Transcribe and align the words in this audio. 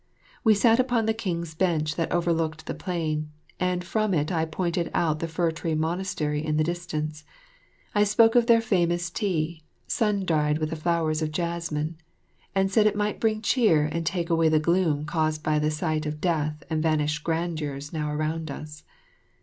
We 0.43 0.55
sat 0.55 0.79
upon 0.79 1.05
the 1.05 1.13
King's 1.13 1.53
bench 1.53 1.95
that 1.95 2.11
overlooked 2.11 2.65
the 2.65 2.73
plain, 2.73 3.29
and 3.59 3.83
from 3.83 4.15
it 4.15 4.31
I 4.31 4.45
pointed 4.45 4.89
out 4.95 5.19
the 5.19 5.27
Fir 5.27 5.51
tree 5.51 5.75
Monastery 5.75 6.43
in 6.43 6.57
the 6.57 6.63
distance. 6.63 7.23
I 7.93 8.03
spoke 8.03 8.33
of 8.33 8.47
their 8.47 8.61
famous 8.61 9.11
tea, 9.11 9.61
sun 9.85 10.25
dried 10.25 10.57
with 10.57 10.71
the 10.71 10.75
flowers 10.75 11.21
of 11.21 11.31
jessamine, 11.31 11.97
and 12.55 12.71
said 12.71 12.87
it 12.87 12.95
might 12.95 13.19
bring 13.19 13.43
cheer 13.43 13.85
and 13.91 14.03
take 14.03 14.31
away 14.31 14.49
the 14.49 14.59
gloom 14.59 15.05
caused 15.05 15.43
by 15.43 15.59
the 15.59 15.69
sight 15.69 16.07
of 16.07 16.19
death 16.19 16.63
and 16.67 16.81
vanished 16.81 17.23
grandeurs 17.23 17.93
now 17.93 18.11
around 18.11 18.49
us. 18.49 18.83